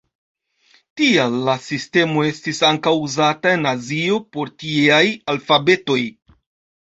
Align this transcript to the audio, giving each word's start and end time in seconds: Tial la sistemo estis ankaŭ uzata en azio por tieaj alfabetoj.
Tial 0.99 1.35
la 1.49 1.53
sistemo 1.65 2.23
estis 2.29 2.61
ankaŭ 2.69 2.93
uzata 3.09 3.53
en 3.57 3.69
azio 3.73 4.17
por 4.37 4.53
tieaj 4.63 5.05
alfabetoj. 5.35 6.01